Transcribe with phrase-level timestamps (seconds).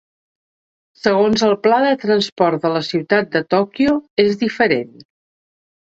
[1.01, 4.97] Segons el pla de transports de la ciutat de Tòquio, és diferent.